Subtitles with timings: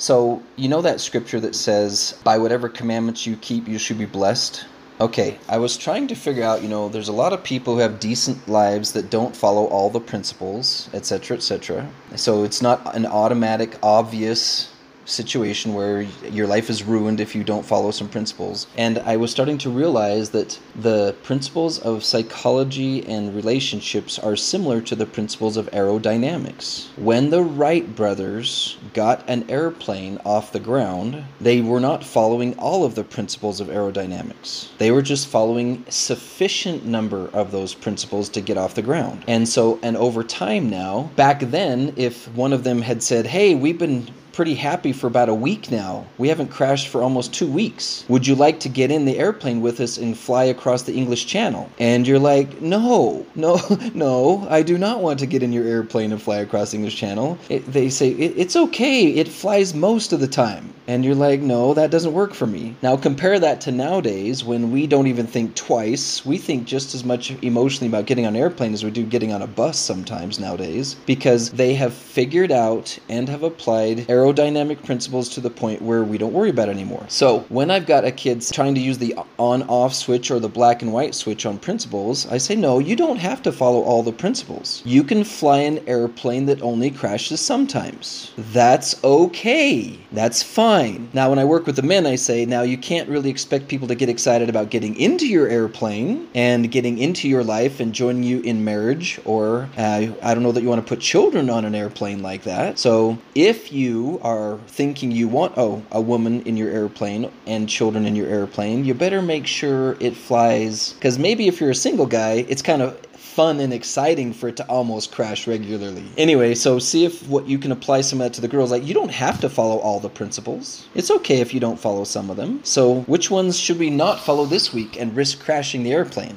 [0.00, 4.06] So, you know that scripture that says, by whatever commandments you keep, you should be
[4.06, 4.64] blessed?
[5.00, 7.80] Okay, I was trying to figure out, you know, there's a lot of people who
[7.80, 11.88] have decent lives that don't follow all the principles, etc., etc.
[12.14, 14.72] So it's not an automatic, obvious
[15.08, 18.66] situation where your life is ruined if you don't follow some principles.
[18.76, 24.80] And I was starting to realize that the principles of psychology and relationships are similar
[24.82, 26.88] to the principles of aerodynamics.
[26.96, 32.84] When the Wright brothers got an airplane off the ground, they were not following all
[32.84, 34.68] of the principles of aerodynamics.
[34.78, 39.24] They were just following sufficient number of those principles to get off the ground.
[39.26, 43.54] And so and over time now, back then if one of them had said, "Hey,
[43.54, 46.06] we've been pretty happy for about a week now.
[46.16, 48.04] We haven't crashed for almost two weeks.
[48.06, 51.26] Would you like to get in the airplane with us and fly across the English
[51.26, 51.68] Channel?
[51.80, 53.60] And you're like, no, no,
[53.94, 56.94] no, I do not want to get in your airplane and fly across the English
[56.94, 57.36] Channel.
[57.48, 60.72] It, they say, it, it's okay, it flies most of the time.
[60.88, 62.74] And you're like, no, that doesn't work for me.
[62.82, 66.24] Now compare that to nowadays when we don't even think twice.
[66.24, 69.30] We think just as much emotionally about getting on an airplane as we do getting
[69.30, 75.28] on a bus sometimes nowadays because they have figured out and have applied aerodynamic principles
[75.30, 77.04] to the point where we don't worry about it anymore.
[77.08, 80.48] So when I've got a kid trying to use the on off switch or the
[80.48, 84.02] black and white switch on principles, I say, no, you don't have to follow all
[84.02, 84.80] the principles.
[84.86, 88.32] You can fly an airplane that only crashes sometimes.
[88.38, 89.98] That's okay.
[90.12, 90.77] That's fine.
[91.12, 93.88] Now, when I work with the men, I say, now you can't really expect people
[93.88, 98.22] to get excited about getting into your airplane and getting into your life and joining
[98.22, 101.64] you in marriage, or uh, I don't know that you want to put children on
[101.64, 102.78] an airplane like that.
[102.78, 108.06] So if you are thinking you want oh a woman in your airplane and children
[108.06, 112.06] in your airplane, you better make sure it flies because maybe if you're a single
[112.06, 112.98] guy, it's kind of
[113.38, 116.02] fun and exciting for it to almost crash regularly.
[116.16, 118.72] Anyway, so see if what you can apply some of that to the girls.
[118.72, 120.67] Like you don't have to follow all the principles.
[120.94, 122.60] It's okay if you don't follow some of them.
[122.64, 126.36] So which ones should we not follow this week and risk crashing the airplane?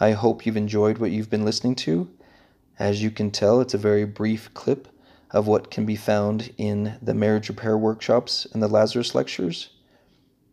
[0.00, 2.08] I hope you've enjoyed what you've been listening to.
[2.78, 4.86] As you can tell, it's a very brief clip
[5.30, 9.70] of what can be found in the marriage repair workshops and the Lazarus lectures.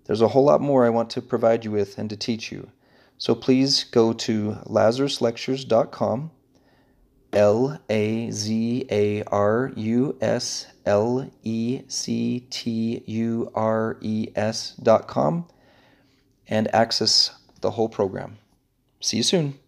[0.06, 2.72] There's a whole lot more I want to provide you with and to teach you.
[3.18, 6.32] So please go to lazaruslectures.com,
[7.36, 15.46] L A Z A R U S L E C T U R E S.com,
[16.48, 17.32] and access
[17.62, 18.38] the whole program.
[19.02, 19.60] See you soon.